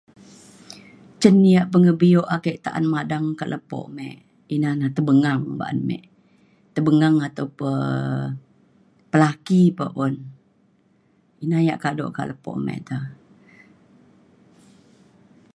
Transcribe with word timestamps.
cin 1.21 1.37
yak 1.53 1.65
pengebio 1.73 2.21
ake 2.35 2.53
ta’an 2.63 2.85
madang 2.93 3.25
kak 3.39 3.51
lepo 3.53 3.79
me 3.97 4.07
ina 4.55 4.69
na 4.79 4.87
tebengang 4.95 5.43
ba’an 5.59 5.77
me. 5.87 5.97
tebengang 6.75 7.17
atau 7.27 7.47
pa 7.59 7.71
pelaki 9.11 9.63
pa 9.77 9.85
un. 10.05 10.15
ina 11.43 11.57
yak 11.67 11.79
kado 11.83 12.05
kak 12.17 12.27
lepo 12.29 12.51
me 12.65 12.75
te. 12.87 12.97